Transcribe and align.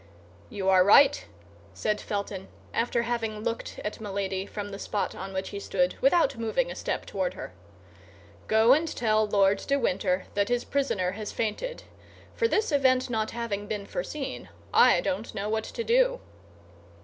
"You 0.49 0.67
are 0.67 0.83
right," 0.83 1.25
said 1.75 2.01
Felton, 2.01 2.47
after 2.73 3.03
having 3.03 3.43
looked 3.43 3.77
at 3.85 4.01
Milady 4.01 4.47
from 4.47 4.69
the 4.69 4.79
spot 4.79 5.13
on 5.13 5.31
which 5.31 5.49
he 5.49 5.59
stood 5.59 5.93
without 6.01 6.37
moving 6.39 6.71
a 6.71 6.75
step 6.75 7.05
toward 7.05 7.35
her. 7.35 7.53
"Go 8.47 8.73
and 8.73 8.87
tell 8.87 9.27
Lord 9.27 9.59
de 9.59 9.77
Winter 9.77 10.25
that 10.33 10.49
his 10.49 10.63
prisoner 10.63 11.11
has 11.11 11.31
fainted—for 11.31 12.47
this 12.47 12.71
event 12.71 13.11
not 13.11 13.29
having 13.29 13.67
been 13.67 13.85
foreseen, 13.85 14.49
I 14.73 15.01
don't 15.01 15.35
know 15.35 15.49
what 15.49 15.65
to 15.65 15.83
do." 15.83 16.19